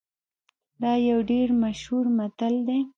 [0.81, 2.79] دا یو ډیر مشهور متل دی